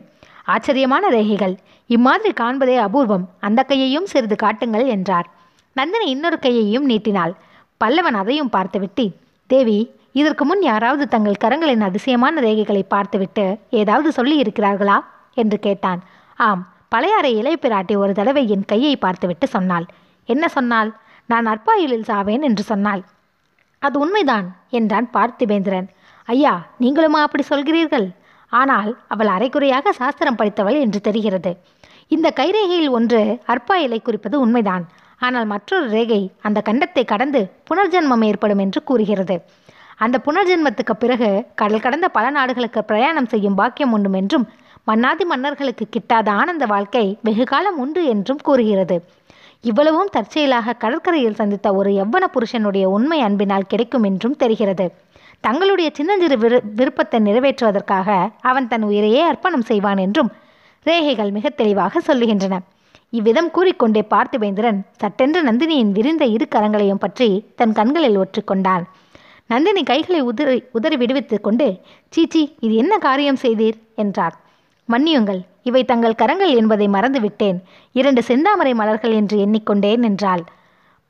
ஆச்சரியமான 0.47 1.05
ரேகைகள். 1.11 1.55
இம்மாதிரி 1.91 2.33
காண்பதே 2.41 2.77
அபூர்வம். 2.87 3.25
அந்த 3.47 3.61
கையையும் 3.63 4.11
சிறிது 4.13 4.37
காட்டுங்கள் 4.37 4.87
என்றார். 4.95 5.29
நந்தினி 5.77 6.07
இன்னொரு 6.11 6.39
கையையும் 6.39 6.89
நீட்டினாள். 6.91 7.33
பல்லவன் 7.81 8.19
அதையும் 8.21 8.53
பார்த்துவிட்டு 8.57 9.05
தேவி 9.51 9.79
இதற்கு 10.21 10.45
முன் 10.45 10.63
யாராவது 10.63 11.05
தங்கள் 11.09 11.43
கரங்களின் 11.45 11.87
அதிசயமான 11.89 12.41
ரேகைகளை 12.41 12.83
பார்த்துவிட்டு 12.95 13.45
ஏதாவது 13.81 14.11
சொல்லி 14.13 14.37
இருக்கிறார்களா 14.43 14.99
என்று 15.35 15.59
கேட்டான். 15.59 16.01
ஆம் 16.39 16.63
பழையாறை 16.89 17.31
இளைய 17.37 17.57
பிராட்டி 17.63 17.95
ஒரு 17.97 18.13
தடவை 18.13 18.43
என் 18.55 18.65
கையை 18.65 18.95
பார்த்துவிட்டு 18.97 19.47
சொன்னாள். 19.47 19.87
என்ன 20.29 20.45
சொன்னாள்? 20.49 20.91
நான் 21.31 21.47
அற்பாயுளில் 21.47 22.09
சாவேன் 22.11 22.47
என்று 22.49 22.63
சொன்னாள். 22.63 23.03
அது 23.83 23.97
உண்மைதான் 23.99 24.47
என்றான் 24.79 25.09
பார்த்திபேந்திரன். 25.13 25.89
ஐயா 26.29 26.55
நீங்களுமா 26.81 27.21
அப்படி 27.27 27.45
சொல்கிறீர்கள்? 27.51 28.07
ஆனால் 28.59 28.91
அவள் 29.15 29.31
அரைக்குறையாக 29.37 29.93
சாஸ்திரம் 30.01 30.39
படித்தவள் 30.41 30.79
என்று 30.85 31.01
தெரிகிறது. 31.01 31.51
இந்த 32.09 32.29
கைரேகையில் 32.41 32.95
ஒன்று 32.99 33.21
அற்பா 33.53 33.77
இலை 33.87 33.99
குறிப்பது 34.01 34.37
உண்மைதான். 34.45 34.85
ஆனால் 35.21 35.47
மற்றொரு 35.53 35.87
ரேகை 35.97 36.21
அந்த 36.47 36.59
கண்டத்தை 36.69 37.05
கடந்து 37.05 37.41
புனர்ஜென்மம் 37.69 38.25
ஏற்படும் 38.31 38.63
என்று 38.65 38.81
கூறுகிறது. 38.83 39.37
அந்த 40.05 40.17
புனர்ஜென்மத்துக்கு 40.27 40.95
பிறகு 41.03 41.29
கடல் 41.61 41.85
கடந்த 41.85 42.07
பல 42.17 42.27
நாடுகளுக்கு 42.31 42.81
பிரயாணம் 42.91 43.31
செய்யும் 43.35 43.59
பாக்கியம் 43.61 43.95
உண்டும் 43.97 44.17
என்றும் 44.21 44.47
மன்னாதி 44.89 45.25
மன்னர்களுக்கு 45.31 45.85
கிட்டாத 45.95 46.29
ஆனந்த 46.41 46.65
வாழ்க்கை 46.73 47.05
வெகு 47.27 47.45
காலம் 47.53 47.79
உண்டு 47.85 48.03
என்றும் 48.15 48.43
கூறுகிறது. 48.49 48.97
இவ்வளவும் 49.65 50.13
தற்செயலாக 50.17 50.77
கடற்கரையில் 50.83 51.39
சந்தித்த 51.41 51.69
ஒரு 51.79 51.91
எவ்வன 52.03 52.25
புருஷனுடைய 52.35 52.87
உண்மை 52.97 53.19
அன்பினால் 53.29 53.71
கிடைக்கும் 53.73 54.07
என்றும் 54.11 54.37
தெரிகிறது. 54.43 54.87
தங்களுடைய 55.45 55.89
சின்னஞ்சிறு 55.97 56.37
விரு 56.39 56.59
விருப்பத்தை 56.79 57.19
நிறைவேற்றுவதற்காக 57.21 58.09
அவன் 58.41 58.69
தன் 58.69 58.83
உயிரையே 58.83 59.21
அர்ப்பணம் 59.23 59.67
செய்வான் 59.69 60.01
என்றும் 60.05 60.31
ரேகைகள் 60.87 61.31
மிக 61.37 61.49
தெளிவாக 61.51 62.01
சொல்லுகின்றன. 62.09 62.55
இவ்விதம் 63.13 63.51
கூறிக்கொண்டே 63.51 64.03
பார்த்திபேந்திரன் 64.13 64.79
சட்டென்று 65.03 65.41
நந்தினியின் 65.43 65.93
விரிந்த 65.93 66.25
இரு 66.27 66.47
கரங்களையும் 66.55 67.03
பற்றி 67.05 67.29
தன் 67.55 67.73
கண்களில் 67.73 68.19
ஒற்றிக்கொண்டான். 68.23 68.85
நந்தினி 69.51 69.83
கைகளை 69.83 70.21
உதறி 70.21 70.59
உதறி 70.73 70.97
விடுவித்துக் 70.97 71.45
கொண்டு 71.47 71.69
சீச்சி 72.13 72.43
இது 72.61 72.75
என்ன 72.75 72.95
காரியம் 72.99 73.41
செய்தீர்? 73.43 73.79
என்றார். 73.95 74.35
மன்னியுங்கள் 74.89 75.41
இவை 75.63 75.83
தங்கள் 75.85 76.19
கரங்கள் 76.23 76.53
என்பதை 76.61 76.87
மறந்துவிட்டேன். 76.89 77.59
இரண்டு 77.95 78.23
செந்தாமரை 78.29 78.73
மலர்கள் 78.75 79.15
என்று 79.21 79.39
எண்ணிக்கொண்டேன் 79.45 80.05
என்றாள் 80.11 80.45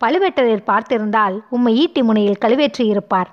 பழுவேட்டரையர் 0.00 0.68
பார்த்திருந்தால் 0.70 1.36
உம்மை 1.48 1.72
ஈட்டி 1.82 2.00
முனையில் 2.02 2.42
கழுவேற்றி 2.44 2.84
இருப்பார் 2.86 3.30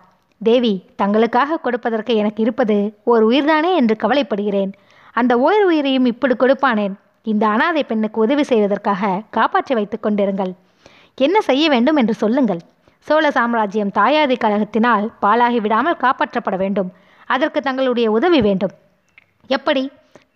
தேவி 0.49 0.73
தங்களுக்காக 1.01 1.59
கொடுப்பதற்கு 1.65 2.13
எனக்கு 2.15 2.41
இருப்பது 2.43 2.77
ஓர் 3.11 3.23
உயிர்தானே 3.29 3.71
என்று 3.79 3.95
கவலைப்படுகிறேன். 4.03 4.71
அந்த 5.19 5.33
ஓர் 5.47 5.63
உயிரையும் 5.69 6.09
இப்படி 6.11 6.35
கொடுப்பானேன். 6.39 6.93
இந்த 7.31 7.43
அனாதை 7.47 7.83
பெண்ணுக்கு 7.83 8.19
உதவி 8.21 8.43
செய்வதற்காக 8.43 9.11
காப்பாற்றி 9.29 9.73
வைத்துக் 9.75 10.05
கொண்டிருங்கள். 10.05 10.53
என்ன 11.17 11.37
செய்ய 11.41 11.65
வேண்டும் 11.69 11.95
என்று 11.95 12.13
சொல்லுங்கள். 12.13 12.61
சோழ 13.07 13.25
சாம்ராஜ்யம் 13.31 13.95
தாயாதி 13.99 14.35
கழகத்தினால் 14.43 15.05
பாழாகி 15.23 15.59
விடாமல் 15.61 16.01
காப்பாற்றப்பட 16.03 16.57
வேண்டும். 16.57 16.89
அதற்கு 17.25 17.59
தங்களுடைய 17.61 18.07
உதவி 18.11 18.41
வேண்டும். 18.41 18.73
எப்படி? 19.49 19.83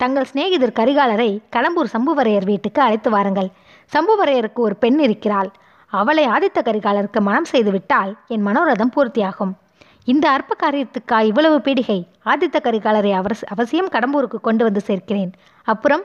தங்கள் 0.02 0.28
சிநேகிதர் 0.30 0.78
கரிகாலரை 0.80 1.30
கடம்பூர் 1.54 1.94
சம்புவரையர் 1.94 2.44
வீட்டுக்கு 2.44 2.80
அழைத்து 2.82 3.10
வாருங்கள். 3.10 3.48
சம்புவரையருக்கு 3.94 4.60
ஒரு 4.66 4.76
பெண் 4.76 4.98
இருக்கிறாள். 4.98 5.50
அவளை 5.92 6.24
ஆதித்த 6.26 6.58
கரிகாலருக்கு 6.64 7.20
மனம் 7.20 7.48
செய்துவிட்டால் 7.52 8.12
என் 8.26 8.46
மனோரதம் 8.46 8.92
பூர்த்தியாகும். 8.96 9.52
இந்த 10.12 10.26
அற்ப 10.30 10.56
காரியத்துக்கா 10.60 11.16
இவ்வளவு 11.20 11.56
பீடிகை 11.58 11.96
ஆதித்த 12.24 12.58
கரிகாலரை 12.62 13.10
அவசியம் 13.46 13.88
கடம்பூருக்கு 13.88 14.38
கொண்டு 14.40 14.62
வந்து 14.64 14.80
சேர்க்கிறேன். 14.86 15.32
அப்புறம் 15.64 16.02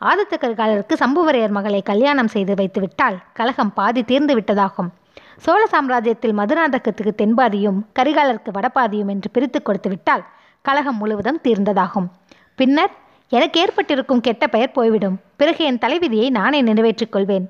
ஆதித்த 0.00 0.34
கரிகாலருக்கு 0.40 0.94
சம்புவரையர் 1.02 1.54
மகளை 1.56 1.82
கல்யாணம் 1.82 2.30
செய்து 2.34 2.54
வைத்துவிட்டால் 2.54 3.18
கலகம் 3.32 3.72
பாதி 3.72 4.02
தீர்ந்து 4.02 4.34
விட்டதாகும். 4.38 4.88
சோழ 5.36 5.60
சாம்ராஜ்யத்தில் 5.72 6.34
மதுராந்தகத்துக்கு 6.40 7.12
தென்பாதியும் 7.20 7.78
கரிகாலருக்கு 7.98 8.52
வடபாதியும் 8.52 9.12
என்று 9.14 9.30
பிரித்து 9.30 9.62
கொடுத்து 9.62 9.88
விட்டால் 9.88 10.24
கலகம் 10.62 10.96
முழுவதும் 10.96 11.40
தீர்ந்ததாகும். 11.44 12.08
பின்னர் 12.56 12.92
எனக்கு 13.28 13.60
ஏற்பட்டிருக்கும் 13.60 14.20
கெட்ட 14.20 14.46
பெயர் 14.46 14.76
போய்விடும். 14.80 15.16
பிறகு 15.36 15.64
என் 15.64 15.78
தலைவிதியை 15.78 16.30
நானே 16.30 16.62
நிறைவேற்றிக் 16.62 17.12
கொள்வேன். 17.12 17.48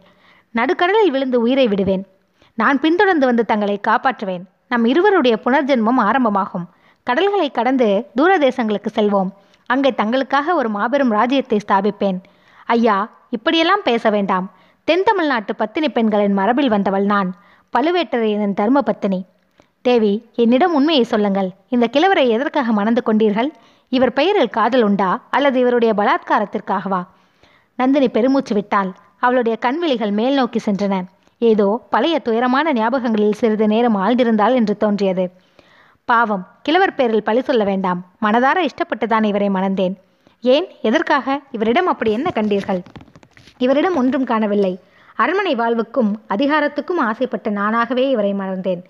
நடுக்கடலில் 0.55 1.11
விழுந்து 1.11 1.41
உயிரை 1.41 1.69
விடுவேன். 1.69 2.07
நான் 2.55 2.81
பின்தொடர்ந்து 2.81 3.27
வந்து 3.27 3.45
தங்களை 3.45 3.81
காப்பாற்றுவேன். 3.89 4.47
நம் 4.69 4.85
இருவருடைய 4.85 5.39
புனர்ஜென்மம் 5.45 5.99
ஆரம்பமாகும். 5.99 6.67
கடல்களை 7.03 7.51
கடந்து 7.51 8.07
தூர 8.15 8.39
தேசங்களுக்கு 8.39 8.87
செல்வோம். 8.95 9.31
அங்கே 9.67 9.91
தங்களுக்காக 9.91 10.55
ஒரு 10.55 10.69
மாபெரும் 10.69 11.11
ராஜ்யத்தை 11.11 11.61
ஸ்தாபிப்பேன். 11.69 12.19
ஐயா 12.67 13.11
இப்படியெல்லாம் 13.31 13.81
பேச 13.85 14.11
வேண்டாம். 14.11 14.51
தென் 14.85 15.03
தமிழ்நாட்டு 15.03 15.55
பத்தினி 15.55 15.89
பெண்களின் 15.89 16.33
மரபில் 16.33 16.69
வந்தவள் 16.69 17.05
நான். 17.05 17.35
பழுவேட்டரையனின் 17.73 18.55
தர்ம 18.55 18.81
பத்தினி. 18.81 19.25
தேவி 19.83 20.27
என்னிடம் 20.35 20.75
உண்மையை 20.75 21.05
சொல்லுங்கள். 21.05 21.51
இந்த 21.69 21.89
கிழவரை 21.93 22.29
எதற்காக 22.29 22.73
மணந்து 22.73 23.03
கொண்டீர்கள்? 23.07 23.51
இவர் 23.89 24.13
பெயரில் 24.13 24.49
காதல் 24.49 24.83
உண்டா? 24.83 25.21
அல்லது 25.31 25.61
இவருடைய 25.61 25.95
பலாத்காரத்திற்காகவா? 25.95 27.07
நந்தினி 27.75 28.09
பெருமூச்சு 28.09 28.55
விட்டாள். 28.55 28.93
அவளுடைய 29.19 29.59
கண்விழிகள் 29.61 30.11
மேல் 30.11 30.35
நோக்கி 30.35 30.71
சென்றன. 30.71 31.03
ஏதோ 31.39 31.87
பழைய 31.91 32.19
துயரமான 32.19 32.73
ஞாபகங்களில் 32.73 33.33
சிறிது 33.33 33.67
நேரம் 33.67 33.97
ஆழ்ந்திருந்தாள் 33.97 34.55
என்று 34.55 34.77
தோன்றியது. 34.77 35.31
பாவம் 36.05 36.47
கிழவர் 36.63 36.95
பேரில் 36.95 37.23
பழி 37.23 37.41
சொல்ல 37.41 37.65
வேண்டாம். 37.65 38.07
மனதார 38.23 38.67
இஷ்டப்பட்டுதான் 38.67 39.25
இவரை 39.25 39.49
மணந்தேன். 39.49 39.95
ஏன்? 40.43 40.67
எதற்காக? 40.83 41.41
இவரிடம் 41.51 41.87
அப்படி 41.87 42.13
என்ன 42.13 42.31
கண்டீர்கள்? 42.35 42.81
இவரிடம் 43.59 43.97
ஒன்றும் 43.97 44.25
காணவில்லை. 44.25 44.81
அரண்மனை 45.15 45.55
வாழ்வுக்கும் 45.55 46.21
அதிகாரத்துக்கும் 46.29 47.01
ஆசைப்பட்ட 47.01 47.51
நானாகவே 47.51 48.11
இவரை 48.11 48.35
மறந்தேன் 48.35 48.83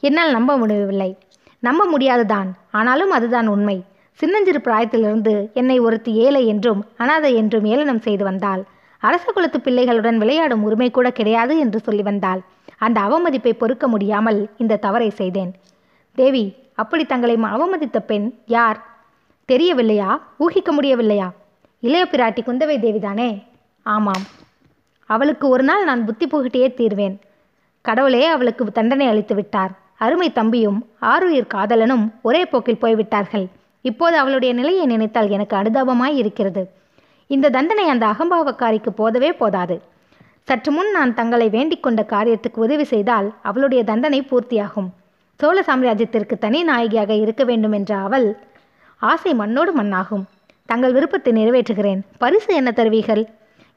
என்னால் 0.00 0.30
நம்ப 0.30 0.56
முடியவில்லை. 0.56 1.18
நம்ப 1.58 1.84
முடியாதுதான். 1.84 2.54
ஆனாலும் 2.70 3.10
அதுதான் 3.10 3.46
உண்மை. 3.46 3.84
சின்னஞ்சிறு 4.12 4.60
பிராயத்திலிருந்து 4.64 5.52
என்னை 5.52 5.78
ஒருத்தி 5.78 6.12
ஏழை 6.14 6.46
என்றும் 6.46 6.84
அனாதை 6.96 7.34
என்றும் 7.34 7.64
ஏளனம் 7.64 8.00
செய்து 8.00 8.24
வந்தாள். 8.24 8.64
அரச 9.00 9.32
குலத்து 9.32 9.58
பிள்ளைகளுடன் 9.58 10.16
விளையாடும் 10.16 10.62
உரிமை 10.62 10.90
கூட 10.90 11.10
கிடையாது 11.10 11.58
என்று 11.58 11.80
சொல்லி 11.80 12.02
வந்தாள். 12.02 12.40
அந்த 12.78 13.00
அவமதிப்பை 13.00 13.52
பொறுக்க 13.52 13.88
முடியாமல் 13.88 14.50
இந்த 14.56 14.76
தவறை 14.76 15.10
செய்தேன். 15.10 15.54
தேவி 16.14 16.54
அப்படி 16.74 17.04
தங்களை 17.04 17.36
அவமதித்த 17.42 18.00
பெண் 18.00 18.34
யார்? 18.46 18.84
தெரியவில்லையா? 19.44 20.22
ஊகிக்க 20.38 20.74
முடியவில்லையா? 20.80 21.30
இளைய 21.80 22.06
பிராட்டி 22.10 22.40
குந்தவை 22.40 22.76
தேவிதானே? 22.78 23.42
ஆமாம். 23.82 24.24
அவளுக்கு 25.06 25.48
ஒரு 25.48 25.62
நாள் 25.62 25.84
நான் 25.84 26.04
புத்தி 26.04 26.26
புகட்டியே 26.26 26.68
தீர்வேன். 26.68 27.18
கடவுளே 27.80 28.24
அவளுக்கு 28.24 28.72
தண்டனை 28.72 29.06
அளித்து 29.06 29.34
விட்டார். 29.34 29.70
அருமை 29.98 30.32
தம்பியும் 30.32 30.86
ஆருயிர் 31.02 31.46
காதலனும் 31.54 32.12
ஒரே 32.22 32.46
போக்கில் 32.46 32.78
போய்விட்டார்கள். 32.78 33.46
இப்போது 33.82 34.16
அவளுடைய 34.16 34.54
நிலையை 34.54 34.86
நினைத்தால் 34.86 35.28
எனக்கு 35.28 35.56
அனுதாபமாய் 35.56 36.16
இருக்கிறது. 36.16 36.70
இந்த 37.26 37.50
தண்டனை 37.50 37.88
அந்த 37.88 38.06
அகம்பாவக்காரிக்கு 38.06 38.90
போதவே 38.96 39.32
போதாது. 39.32 39.82
சற்று 40.42 40.72
முன் 40.72 40.90
நான் 40.90 41.14
தங்களை 41.14 41.48
வேண்டிக் 41.48 41.82
கொண்ட 41.82 42.06
காரியத்துக்கு 42.08 42.58
உதவி 42.66 42.84
செய்தால் 42.84 43.34
அவளுடைய 43.42 43.84
தண்டனை 43.84 44.20
பூர்த்தியாகும். 44.22 44.88
சோழ 45.40 45.60
சாம்ராஜ்யத்திற்கு 45.60 46.38
தனி 46.38 46.62
நாயகியாக 46.62 47.14
இருக்க 47.14 47.44
வேண்டும் 47.44 47.72
என்ற 47.72 47.96
அவள் 47.96 48.36
ஆசை 48.98 49.34
மண்ணோடு 49.34 49.72
மண்ணாகும். 49.82 50.24
தங்கள் 50.66 50.92
விருப்பத்தை 50.92 51.32
நிறைவேற்றுகிறேன். 51.32 52.00
பரிசு 52.18 52.54
என்ன 52.54 52.70
தருவீர்கள்? 52.70 53.24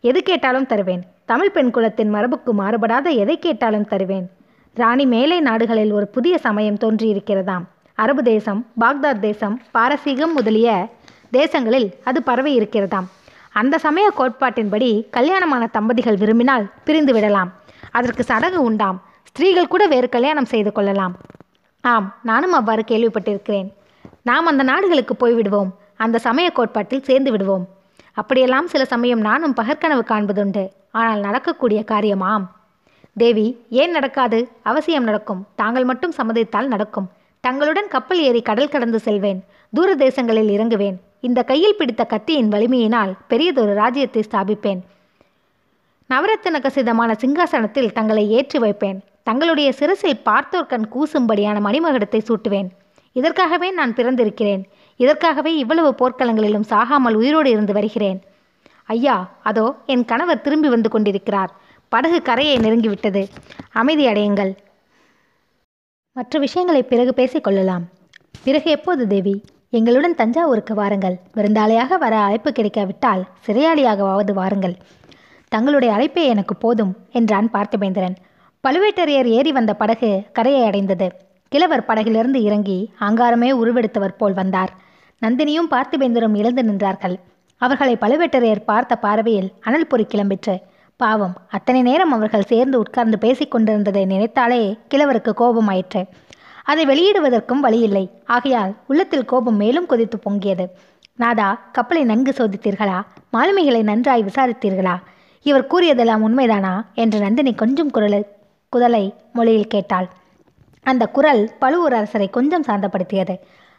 எது 0.02 0.24
கேட்டாலும் 0.24 0.66
தருவேன். 0.66 1.04
தமிழ் 1.26 1.52
பெண் 1.52 1.72
குலத்தின் 1.72 2.14
மரபுக்கு 2.14 2.52
மாறுபடாத 2.58 3.08
எதை 3.24 3.40
கேட்டாலும் 3.40 3.88
தருவேன். 3.88 4.30
ராணி 4.74 5.06
மேலை 5.06 5.40
நாடுகளில் 5.40 5.92
ஒரு 5.92 6.08
புதிய 6.08 6.38
சமயம் 6.38 6.82
தோன்றியிருக்கிறதாம். 6.84 7.66
அரபு 7.96 8.24
தேசம் 8.24 8.66
பாக்தாத் 8.82 9.20
தேசம் 9.20 9.62
பாரசீகம் 9.72 10.34
முதலிய 10.34 10.88
தேசங்களில் 11.34 11.90
அது 12.04 12.24
பரவி 12.24 12.52
இருக்கிறதாம் 12.60 13.08
அந்த 13.62 13.78
சமய 13.78 14.12
கோட்பாட்டின்படி 14.18 15.10
கல்யாணமான 15.10 15.68
தம்பதிகள் 15.68 16.16
விரும்பினால் 16.16 16.72
பிரிந்து 16.84 17.14
விடலாம். 17.14 17.52
அதற்கு 17.92 18.24
சடங்கு 18.24 18.62
உண்டாம். 18.62 19.02
ஸ்திரீகள் 19.24 19.68
கூட 19.68 19.88
வேறு 19.88 20.10
கல்யாணம் 20.10 20.46
செய்து 20.46 20.72
கொள்ளலாம். 20.72 21.16
ஆம் 21.82 22.16
நானும் 22.24 22.52
அவ்வாறு 22.52 22.84
கேள்விப்பட்டிருக்கிறேன். 22.88 23.70
நாம் 24.22 24.46
அந்த 24.46 24.64
நாடுகளுக்கு 24.64 25.16
போய்விடுவோம். 25.16 25.72
அந்த 25.96 26.18
சமய 26.20 26.50
கோட்பாட்டில் 26.50 27.04
சேர்ந்து 27.04 27.32
விடுவோம். 27.32 27.68
அப்படியெல்லாம் 28.14 28.68
சில 28.68 28.86
சமயம் 28.86 29.20
நானும் 29.20 29.56
பகற்கனவு 29.62 30.04
காண்பதுண்டு. 30.12 30.64
ஆனால் 30.92 31.20
நடக்கக்கூடிய 31.20 31.84
காரியமாம். 31.92 32.46
தேவி 33.18 33.66
ஏன் 33.70 33.92
நடக்காது? 33.92 34.48
அவசியம் 34.64 35.04
நடக்கும். 35.04 35.48
தாங்கள் 35.56 35.84
மட்டும் 35.84 36.18
சம்மதித்தால் 36.18 36.68
நடக்கும். 36.68 37.10
தங்களுடன் 37.40 37.88
கப்பல் 37.88 38.20
ஏறி 38.20 38.42
கடல் 38.42 38.70
கடந்து 38.70 39.00
செல்வேன். 39.00 39.46
தூர 39.74 39.96
தேசங்களில் 39.96 40.54
இறங்குவேன். 40.58 40.98
இந்த 41.20 41.44
கையில் 41.44 41.76
பிடித்த 41.76 42.04
கத்தியின் 42.04 42.50
வலிமையினால் 42.50 43.12
பெரியதொரு 43.28 43.74
ராஜ்யத்தை 43.74 44.24
ஸ்தாபிப்பேன். 44.32 44.82
நவரத்தின 46.10 46.60
கசிதமான 46.62 47.16
சிங்காசனத்தில் 47.22 47.92
தங்களை 47.92 48.30
ஏற்றி 48.30 48.60
வைப்பேன். 48.60 49.00
தங்களுடைய 49.24 49.72
சிரசில் 49.72 50.24
பார்த்தோர் 50.24 50.66
கண் 50.66 50.88
கூசும்படியான 50.94 51.58
மணிமகுடத்தை 51.68 52.22
சூட்டுவேன். 52.30 52.70
இதற்காகவே 53.12 53.72
நான் 53.72 53.94
பிறந்திருக்கிறேன். 53.94 54.64
இதற்காகவே 54.96 55.58
இவ்வளவு 55.58 55.96
போர்க்களங்களிலும் 56.00 56.70
சாகாமல் 56.70 57.14
உயிரோடு 57.14 57.50
இருந்து 57.50 57.74
வருகிறேன். 57.74 58.20
ஐயா 58.84 59.16
அதோ 59.44 59.76
என் 59.86 60.06
கணவர் 60.06 60.42
திரும்பி 60.42 60.70
வந்து 60.70 60.90
கொண்டிருக்கிறார். 60.90 61.52
படகு 61.90 62.22
கரையை 62.22 62.58
நெருங்கிவிட்டது. 62.58 63.28
அமைதி 63.72 64.08
அடையுங்கள். 64.08 64.52
மற்ற 66.12 66.40
விஷயங்களை 66.40 66.84
பிறகு 66.84 67.14
பேசிக் 67.14 67.44
கொள்ளலாம். 67.44 67.86
பிறகு 68.44 68.72
எப்போது 68.72 69.08
தேவி? 69.08 69.44
எங்களுடன் 69.74 70.16
தஞ்சாவூருக்கு 70.16 70.74
வாருங்கள். 70.74 71.16
விருந்தாளியாக 71.36 71.98
வர 71.98 72.14
அழைப்பு 72.18 72.52
கிடைக்காவிட்டால் 72.52 73.22
சிறையாளியாகவாவது 73.48 74.34
வாருங்கள். 74.34 74.76
தங்களுடைய 75.48 75.92
அழைப்பே 75.96 76.24
எனக்கு 76.26 76.56
போதும் 76.56 76.94
என்றான் 77.12 77.50
பார்த்திபேந்திரன். 77.54 78.16
பழுவேட்டரையர் 78.64 79.30
ஏறி 79.38 79.52
வந்த 79.52 79.74
படகு 79.74 80.10
கரையை 80.32 80.64
அடைந்தது. 80.66 81.08
கிழவர் 81.52 81.86
படகிலிருந்து 81.86 82.40
இறங்கி 82.42 82.80
ஆங்காரமே 83.00 83.50
உருவெடுத்தவர் 83.62 84.18
போல் 84.18 84.34
வந்தார். 84.34 84.72
நந்தினியும் 85.22 85.72
பார்த்திபேந்திரும் 85.72 86.36
எழுந்து 86.36 86.64
நின்றார்கள். 86.64 87.16
அவர்களை 87.62 87.96
பழுவேட்டரையர் 88.02 88.68
பார்த்த 88.72 88.96
பார்வையில் 88.96 89.52
அனல் 89.62 89.88
பொறி 89.88 90.06
கிளம்பிற்று. 90.06 90.56
பாவம் 90.98 91.36
அத்தனை 91.50 91.82
நேரம் 91.82 92.12
அவர்கள் 92.12 92.50
சேர்ந்து 92.52 92.80
உட்கார்ந்து 92.80 93.18
பேசிக் 93.18 93.52
கொண்டிருந்ததை 93.52 94.06
நினைத்தாலே 94.06 94.78
கிழவருக்கு 94.90 95.34
கோபமாயிற்று. 95.42 96.02
அதை 96.72 96.84
வெளியிடுவதற்கும் 96.86 97.64
வழியில்லை. 97.66 98.06
ஆகையால் 98.26 98.72
உள்ளத்தில் 98.88 99.26
கோபம் 99.26 99.56
மேலும் 99.56 99.86
கொதித்து 99.86 100.18
பொங்கியது. 100.26 100.66
நாதா 101.16 101.48
கப்பலை 101.72 102.04
நன்கு 102.04 102.32
சோதித்தீர்களா? 102.38 102.98
மாலுமிகளை 103.34 103.82
நன்றாய் 103.84 104.24
விசாரித்தீர்களா? 104.24 104.96
இவர் 105.42 105.68
கூறியதெல்லாம் 105.68 106.24
உண்மைதானா? 106.28 106.74
என்று 106.94 107.20
நந்தினி 107.20 107.54
கொஞ்சம் 107.54 107.92
குரலை 107.92 108.22
குதலை 108.76 109.14
மொழியில் 109.34 109.68
கேட்டாள். 109.68 110.08
அந்த 110.84 111.08
குரல் 111.08 111.52
பழுவூர் 111.60 111.94
அரசரை 111.94 112.30
கொஞ்சம் 112.30 112.66
சாந்தப்படுத்தியது. 112.68 113.36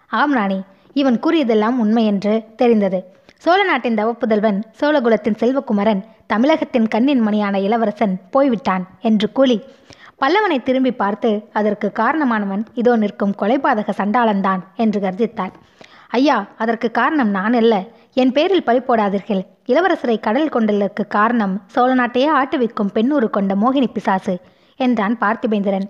ஆம் 0.07 0.33
ராணி 0.33 0.61
இவன் 0.93 1.21
கூறியதெல்லாம் 1.23 1.79
உண்மை 1.79 2.05
என்று 2.07 2.45
தெரிந்தது. 2.57 3.05
சோழ 3.37 3.63
நாட்டின் 3.63 3.95
தவப்புதல்வன் 3.95 4.59
சோழகுலத்தின் 4.81 5.39
செல்வகுமரன் 5.43 6.03
தமிழகத்தின் 6.27 6.89
கண்ணின் 6.89 7.23
மணியான 7.27 7.61
இளவரசன் 7.61 8.21
போய்விட்டான் 8.31 8.85
என்று 9.01 9.33
கூலி 9.33 9.63
பல்லவனை 10.23 10.57
திரும்பி 10.63 10.93
பார்த்து 10.93 11.31
அதற்கு 11.59 11.89
காரணமானவன் 12.01 12.63
இதோ 12.81 12.93
நிற்கும் 13.03 13.35
கொலைபாதக 13.41 13.93
சண்டாளன்தான் 14.01 14.63
என்று 14.83 14.99
கர்ஜித்தார் 15.01 15.55
ஐயா 16.19 16.37
அதற்கு 16.63 16.89
காரணம் 16.91 17.31
நான் 17.37 17.57
அல்ல. 17.61 17.75
என் 18.21 18.33
பேரில் 18.37 18.67
பழி 18.69 18.81
போடாதீர்கள். 18.81 19.43
இளவரசரை 19.71 20.17
கடல் 20.21 20.53
கொண்டதற்கு 20.55 21.03
காரணம் 21.17 21.55
சோழ 21.75 21.91
நாட்டையே 21.95 22.29
ஆட்டுவிக்கும் 22.41 22.93
பெண்ணூறு 22.97 23.27
கொண்ட 23.31 23.55
மோகினி 23.55 23.89
பிசாசு 23.97 24.35
என்றான் 24.81 25.15
பார்த்திபேந்திரன். 25.21 25.87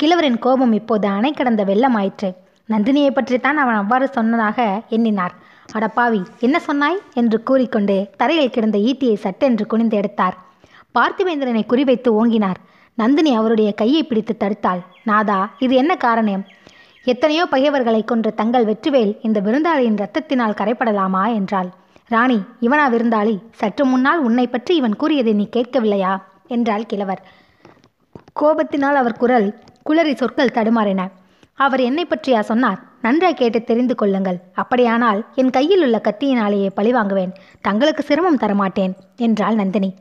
கிழவரின் 0.00 0.38
கோபம் 0.38 0.74
இப்போது 0.80 1.06
அணை 1.16 1.30
கடந்த 1.32 1.64
வெள்ளமாயிற்று. 1.70 2.30
நந்தினியை 2.68 3.10
பற்றித்தான் 3.10 3.56
அவன் 3.56 3.78
அவ்வாறு 3.82 4.08
சொன்னதாக 4.16 4.58
எண்ணினார். 4.96 5.34
அடப்பாவி 5.78 6.20
என்ன 6.46 6.56
சொன்னாய்? 6.68 6.98
என்று 7.20 7.38
கூறிக்கொண்டு 7.48 7.96
தரையில் 8.20 8.54
கிடந்த 8.56 8.78
ஈட்டியை 8.90 9.16
சட்டென்று 9.24 9.66
குனிந்து 9.66 9.96
எடுத்தார். 9.96 10.36
பார்த்திபேந்திரனை 10.98 11.62
குறிவைத்து 11.72 12.10
ஓங்கினார். 12.20 12.60
நந்தினி 12.94 13.34
அவருடைய 13.34 13.72
கையை 13.72 14.02
பிடித்து 14.02 14.36
தடுத்தாள். 14.36 14.80
நாதா 15.04 15.50
இது 15.58 15.74
என்ன 15.74 15.96
காரணம்? 15.96 16.46
எத்தனையோ 17.04 17.46
பகைவர்களை 17.46 18.04
கொன்ற 18.04 18.30
தங்கள் 18.30 18.64
வெற்றிவேல் 18.64 19.12
இந்த 19.22 19.40
விருந்தாளியின் 19.40 19.96
ரத்தத்தினால் 19.96 20.56
கரைப்படலாமா? 20.56 21.34
என்றாள். 21.34 21.70
ராணி 22.08 22.38
இவனா 22.60 22.84
விருந்தாளி? 22.90 23.38
சற்று 23.52 23.84
முன்னால் 23.84 24.20
உன்னை 24.20 24.46
பற்றி 24.46 24.76
இவன் 24.76 24.96
கூறியதை 24.96 25.32
நீ 25.32 25.48
கேட்கவில்லையா? 25.56 26.22
என்றாள் 26.46 26.86
கிழவர். 26.86 27.22
கோபத்தினால் 28.40 28.94
அவர் 28.94 29.16
குரல் 29.16 29.58
குளறி 29.90 30.14
சொற்கள் 30.14 30.54
தடுமாறின. 30.54 31.08
அவர் 31.54 31.80
என்னை 31.80 32.06
பற்றியா 32.06 32.40
சொன்னார்? 32.40 32.80
நன்றாய் 33.02 33.34
கேட்டு 33.34 33.62
தெரிந்து 33.62 33.94
கொள்ளுங்கள். 33.94 34.38
அப்படியானால் 34.54 35.26
என் 35.34 35.50
கையில் 35.50 35.82
உள்ள 35.82 36.00
கத்தியினாலேயே 36.04 36.70
பழிவாங்குவேன். 36.76 37.32
தங்களுக்கு 37.60 38.02
சிரமம் 38.02 38.38
தரமாட்டேன் 38.38 38.92
என்றாள் 39.16 39.54
நந்தினி. 39.54 39.94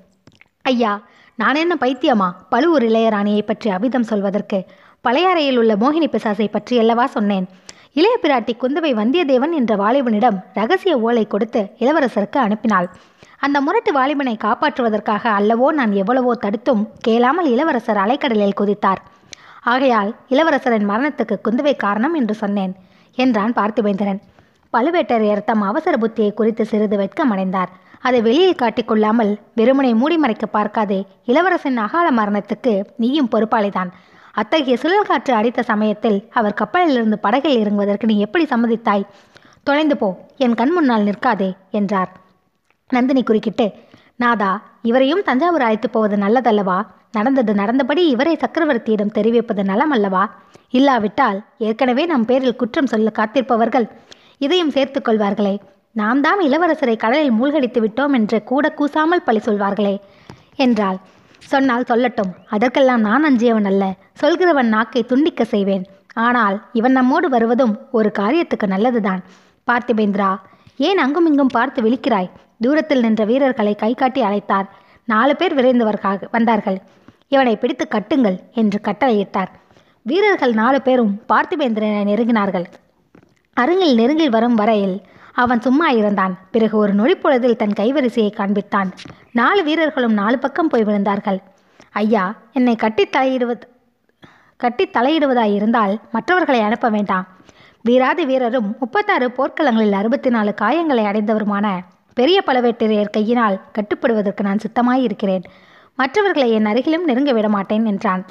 ஐயா 0.62 1.02
நான் 1.40 1.56
என்ன 1.56 1.74
பைத்தியமா? 1.82 2.28
பழுவூர் 2.50 2.84
இளையராணியை 2.84 3.42
பற்றி 3.42 3.68
அபிதம் 3.70 4.08
சொல்வதற்கு. 4.10 4.58
பழையாறையில் 5.06 5.58
உள்ள 5.58 5.74
மோகினி 5.76 6.08
பிசாசை 6.12 6.48
பற்றி 6.52 6.76
அல்லவா 6.80 7.06
சொன்னேன்? 7.06 7.46
இளைய 7.94 8.16
பிராட்டி 8.24 8.54
குந்தவை 8.64 8.92
வந்தியத்தேவன் 9.00 9.54
என்ற 9.60 9.76
வாலிபனிடம் 9.76 10.38
ரகசிய 10.54 10.94
ஓலை 11.00 11.24
கொடுத்து 11.28 11.62
இளவரசருக்கு 11.80 12.40
அனுப்பினாள். 12.46 12.88
அந்த 13.38 13.58
முரட்டு 13.62 13.94
வாலிபனை 13.94 14.36
காப்பாற்றுவதற்காக 14.46 15.24
அல்லவோ 15.40 15.68
நான் 15.72 15.92
எவ்வளவோ 15.92 16.34
தடுத்தும் 16.36 16.84
கேளாமல் 17.08 17.46
இளவரசர் 17.46 18.02
அலைக்கடலில் 18.06 18.60
குதித்தார். 18.62 19.02
ஆகையால் 19.64 20.12
இளவரசரின் 20.30 20.90
மரணத்துக்கு 20.92 21.38
குந்தவை 21.48 21.76
காரணம் 21.76 22.14
என்று 22.14 22.34
சொன்னேன் 22.34 22.74
என்றான் 23.18 23.54
பார்த்திபேந்திரன். 23.54 24.20
பழுவேட்டரையர் 24.74 25.48
தம் 25.52 25.62
அவசர 25.62 25.96
புத்தியை 25.98 26.34
குறித்து 26.34 26.66
சிறிது 26.66 26.98
வெட்கமடைந்தார். 26.98 27.72
அதை 28.04 28.20
வெளியில் 28.22 28.60
காட்டிக்கொள்ளாமல் 28.62 29.32
வெறுமனை 29.56 29.92
மூடி 29.96 30.18
மறைக்க 30.18 30.46
பார்க்காதே 30.46 31.00
இளவரசன் 31.26 31.78
அகால 31.78 32.08
மரணத்துக்கு 32.12 32.74
நீயும் 32.98 33.32
பொறுப்பாளிதான். 33.34 33.90
அத்தகைய 34.34 34.76
சுழல் 34.78 35.08
காற்று 35.08 35.34
அடித்த 35.34 35.62
சமயத்தில் 35.62 36.18
அவர் 36.32 36.60
கப்பலிலிருந்து 36.62 37.18
படகில் 37.20 37.60
இறங்குவதற்கு 37.64 38.06
நீ 38.06 38.16
எப்படி 38.20 38.46
சம்மதித்தாய்? 38.46 39.06
தொலைந்து 39.64 39.98
போ 39.98 40.10
என் 40.38 40.54
கண் 40.54 40.72
முன்னால் 40.72 41.08
நிற்காதே 41.08 41.50
என்றார். 41.70 42.12
நந்தினி 42.90 43.24
குறுக்கிட்டு 43.24 43.66
நாதா 44.16 44.52
இவரையும் 44.82 45.26
தஞ்சாவூர் 45.26 45.62
அழைத்து 45.62 45.90
போவது 45.90 46.16
நல்லதல்லவா? 46.18 46.80
நடந்தது 47.12 47.54
நடந்தபடி 47.54 48.02
இவரை 48.08 48.34
சக்கரவர்த்தியிடம் 48.36 49.12
தெரிவிப்பது 49.12 49.64
நலம் 49.64 49.90
அல்லவா 49.90 50.24
இல்லாவிட்டால் 50.70 51.40
ஏற்கனவே 51.58 52.04
நம் 52.06 52.26
பேரில் 52.26 52.56
குற்றம் 52.56 52.86
சொல்ல 52.86 53.10
காத்திருப்பவர்கள் 53.10 53.88
இதையும் 54.38 54.72
சேர்த்துக்கொள்வார்களே 54.72 55.54
நாம் 55.96 56.20
தாம் 56.22 56.42
இளவரசரை 56.48 56.96
கடலில் 56.96 57.38
மூழ்கடித்து 57.38 57.80
விட்டோம் 57.82 58.16
என்று 58.18 58.38
கூட 58.44 58.66
கூசாமல் 58.70 59.24
பழி 59.28 59.40
சொல்வார்களே 59.46 59.96
என்றாள். 60.66 61.00
சொன்னால் 61.42 61.88
சொல்லட்டும் 61.92 62.32
அதற்கெல்லாம் 62.56 63.04
நான் 63.08 63.26
அஞ்சியவன் 63.30 63.70
அல்ல 63.72 63.84
சொல்கிறவன் 64.22 64.70
நாக்கை 64.76 65.02
துண்டிக்க 65.12 65.44
செய்வேன். 65.54 65.84
ஆனால் 66.28 66.58
இவன் 66.80 66.96
நம்மோடு 67.00 67.28
வருவதும் 67.30 67.74
ஒரு 67.98 68.10
காரியத்துக்கு 68.20 68.68
நல்லதுதான். 68.68 69.22
பார்த்திபேந்திரா 69.68 70.30
ஏன் 70.80 71.02
அங்கும் 71.06 71.28
இங்கும் 71.32 71.54
பார்த்து 71.58 71.80
விழிக்கிறாய்? 71.82 72.30
தூரத்தில் 72.62 73.04
நின்ற 73.06 73.24
வீரர்களை 73.26 73.74
கை 73.76 73.92
காட்டி 73.94 74.22
அழைத்தார். 74.22 74.68
நாலு 75.08 75.34
பேர் 75.36 75.56
விரைந்தவர்காக 75.60 76.28
வந்தார்கள். 76.32 76.80
இவனை 77.28 77.54
பிடித்து 77.58 77.86
கட்டுங்கள் 77.88 78.38
என்று 78.62 78.80
கட்டளையிட்டார். 78.88 79.52
வீரர்கள் 80.06 80.54
நாலு 80.54 80.80
பேரும் 80.82 81.14
பார்த்திபேந்திரனை 81.32 82.04
நெருங்கினார்கள். 82.12 82.68
அருகில் 83.58 83.98
நெருங்கில் 84.00 84.36
வரும் 84.36 84.60
வரையில் 84.62 84.98
அவன் 85.44 85.62
சும்மா 85.66 85.88
இருந்தான். 86.00 86.34
பிறகு 86.52 86.76
ஒரு 86.78 86.94
நொடிப்பொழுதில் 86.96 87.60
தன் 87.62 87.78
கைவரிசையை 87.80 88.32
காண்பித்தான். 88.34 88.90
நாலு 89.32 89.62
வீரர்களும் 89.64 90.16
நாலு 90.22 90.38
பக்கம் 90.40 90.72
போய் 90.72 90.88
விழுந்தார்கள். 90.90 91.40
ஐயா 92.02 92.24
என்னை 92.54 92.76
கட்டி 92.76 93.04
தலையிடுவது 93.06 93.66
கட்டி 94.64 94.86
தலையிடுவதாய் 94.88 95.54
இருந்தால் 95.54 95.94
மற்றவர்களை 96.12 96.62
அனுப்ப 96.62 96.90
வேண்டாம். 96.90 97.28
வீராதி 97.84 98.24
வீரரும் 98.26 98.76
முப்பத்தாறு 98.80 99.28
போர்க்களங்களில் 99.38 100.00
அறுபத்தி 100.00 100.30
நாலு 100.30 100.52
காயங்களை 100.62 101.04
அடைந்தவருமான 101.12 101.68
பெரிய 102.14 102.40
பழுவேட்டரையர் 102.48 103.16
கையினால் 103.18 103.62
கட்டுப்படுவதற்கு 103.72 104.44
நான் 104.44 104.64
சித்தமாயிருக்கிறேன். 104.66 105.46
மற்றவர்களை 105.96 106.50
என் 106.52 106.66
அருகிலும் 106.66 107.08
நெருங்க 107.10 107.32
விட 107.32 107.50
மாட்டேன் 107.50 107.86
என்றான். 107.86 108.24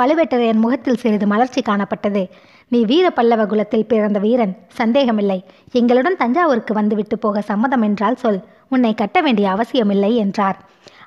பழுவேட்டரையர் 0.00 0.62
முகத்தில் 0.64 1.00
சிறிது 1.02 1.26
மலர்ச்சி 1.26 1.62
காணப்பட்டது. 1.62 2.22
நீ 2.68 2.84
வீர 2.84 3.10
பல்லவ 3.10 3.46
குலத்தில் 3.46 3.86
பிறந்த 3.86 4.18
வீரன். 4.18 4.56
சந்தேகமில்லை. 4.68 5.44
எங்களுடன் 5.72 6.16
தஞ்சாவூருக்கு 6.16 6.74
வந்துவிட்டு 6.74 7.18
போக 7.18 7.40
சம்மதம் 7.40 7.82
என்றால் 7.82 8.16
சொல். 8.16 8.40
உன்னை 8.68 8.94
கட்ட 8.94 9.20
வேண்டிய 9.20 9.50
அவசியமில்லை 9.50 10.16
என்றார். 10.16 10.58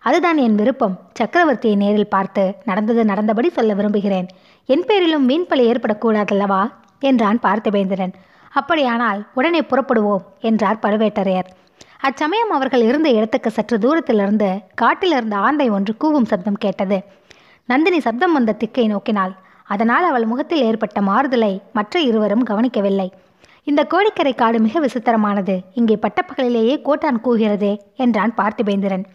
அதுதான் 0.01 0.37
என் 0.37 0.55
விருப்பம். 0.55 0.99
சக்கரவர்த்தியை 1.19 1.75
நேரில் 1.75 2.07
பார்த்து 2.07 2.55
நடந்தது 2.65 3.05
நடந்தபடி 3.05 3.49
சொல்ல 3.49 3.73
விரும்புகிறேன். 3.73 4.27
என் 4.65 4.85
பேரிலும் 4.85 5.29
மீன்பழி 5.29 5.65
ஏற்படக்கூடாதல்லவா? 5.71 6.61
என்றான் 6.99 7.39
பார்த்திபேந்திரன். 7.43 8.13
அப்படியானால் 8.51 9.27
உடனே 9.33 9.59
புறப்படுவோம் 9.59 10.23
என்றார் 10.39 10.79
பழுவேட்டரையர். 10.81 11.49
அச்சமயம் 11.99 12.51
அவர்கள் 12.51 12.81
இருந்த 12.81 13.09
இடத்துக்கு 13.09 13.49
சற்று 13.49 13.79
தூரத்திலிருந்து 13.79 14.49
காட்டிலிருந்த 14.81 15.35
ஆந்தை 15.35 15.69
ஒன்று 15.69 15.93
கூவும் 15.99 16.25
சப்தம் 16.25 16.55
கேட்டது. 16.55 17.03
நந்தினி 17.69 17.99
சப்தம் 17.99 18.33
வந்த 18.33 18.57
திக்கை 18.63 18.85
நோக்கினாள் 18.87 19.33
அதனால் 19.67 20.03
அவள் 20.03 20.25
முகத்தில் 20.25 20.61
ஏற்பட்ட 20.61 21.01
மாறுதலை 21.01 21.53
மற்ற 21.73 21.99
இருவரும் 21.99 22.43
கவனிக்கவில்லை. 22.43 23.07
இந்த 23.63 23.81
கோடிக்கரை 23.83 24.33
காடு 24.35 24.59
மிக 24.59 24.79
விசித்திரமானது. 24.79 25.55
இங்கே 25.73 25.95
பட்டப்பகலிலேயே 25.95 26.75
கோட்டான் 26.81 27.23
கூகிறதே 27.23 27.73
என்றான் 27.95 28.33
பார்த்திபேந்திரன். 28.37 29.05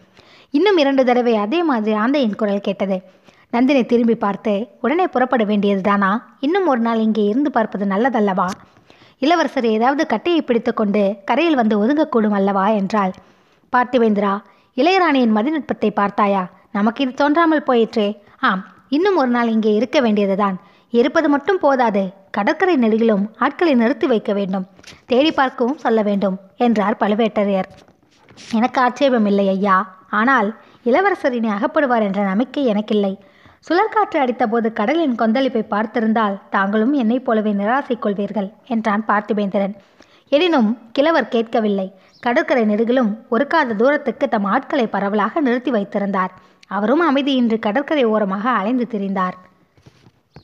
இன்னும் 0.49 0.77
இரண்டு 0.77 1.03
தடவை 1.05 1.35
அதே 1.35 1.63
மாதிரி 1.63 1.95
ஆந்தையின் 1.97 2.35
குரல் 2.35 2.61
கேட்டது. 2.61 2.97
நந்தினி 3.49 3.85
திரும்பி 3.85 4.15
பார்த்து 4.15 4.53
உடனே 4.81 5.07
புறப்பட 5.07 5.43
வேண்டியதுதானா? 5.43 6.11
இன்னும் 6.39 6.67
ஒரு 6.67 6.79
நாள் 6.79 6.99
இங்கே 6.99 7.23
இருந்து 7.23 7.51
பார்ப்பது 7.51 7.85
நல்லதல்லவா? 7.85 8.47
இளவரசர் 9.19 9.65
ஏதாவது 9.65 10.03
கட்டையை 10.05 10.41
பிடித்துக்கொண்டு 10.41 11.03
கரையில் 11.25 11.55
வந்து 11.55 11.75
ஒதுங்கக்கூடும் 11.83 12.37
அல்லவா? 12.39 12.65
என்றாள். 12.69 13.13
பார்த்திவேந்திரா 13.73 14.33
இளையராணியின் 14.77 15.35
மதிநுட்பத்தை 15.35 15.89
பார்த்தாயா? 15.93 16.43
நமக்கு 16.71 17.03
இது 17.03 17.13
தோன்றாமல் 17.13 17.63
போயிற்றே. 17.63 18.07
ஆம் 18.39 18.63
இன்னும் 18.89 19.15
ஒரு 19.15 19.27
நாள் 19.27 19.49
இங்கே 19.49 19.73
இருக்க 19.73 19.99
வேண்டியதுதான். 19.99 20.59
இருப்பது 20.89 21.29
மட்டும் 21.29 21.59
போதாது. 21.59 22.13
கடற்கரை 22.31 22.75
நெடுகிலும் 22.75 23.23
ஆட்களை 23.37 23.73
நிறுத்தி 23.73 24.07
வைக்க 24.07 24.33
வேண்டும். 24.33 24.67
தேடி 25.05 25.31
பார்க்கவும் 25.31 25.77
சொல்ல 25.77 26.01
வேண்டும் 26.01 26.37
என்றார் 26.57 26.97
பழுவேட்டரையர். 26.99 27.69
எனக்கு 28.53 28.81
ஆட்சேபம் 28.81 29.25
இல்லை 29.25 29.47
ஐயா. 29.47 29.97
ஆனால் 30.09 30.57
இளவரசர் 30.83 31.33
இனி 31.33 31.47
அகப்படுவார் 31.47 32.01
என்ற 32.01 32.23
நம்பிக்கை 32.23 32.65
எனக்கில்லை. 32.65 33.19
சுழற்காற்று 33.69 34.17
அடித்தபோது 34.17 34.73
கடலின் 34.73 35.15
கொந்தளிப்பை 35.15 35.63
பார்த்திருந்தால் 35.71 36.39
தாங்களும் 36.49 36.93
என்னைப் 36.93 37.25
போலவே 37.25 37.53
நிராசை 37.53 37.95
கொள்வீர்கள் 37.97 38.53
என்றான் 38.67 39.03
பார்த்திபேந்திரன். 39.07 39.75
எனினும் 40.29 40.77
கிழவர் 40.91 41.27
கேட்கவில்லை. 41.27 41.93
கடற்கரை 42.19 42.63
நெடுகிலும் 42.63 43.17
ஒருக்காத 43.31 43.75
தூரத்துக்கு 43.75 44.27
தம் 44.27 44.43
ஆட்களை 44.43 44.87
பரவலாக 44.87 45.39
நிறுத்தி 45.39 45.71
வைத்திருந்தார். 45.71 46.33
அவரும் 46.73 47.03
அமைதியின்றி 47.09 47.57
கடற்கரை 47.59 48.05
ஓரமாக 48.05 48.45
அலைந்து 48.49 48.85
திரிந்தார். 48.91 49.37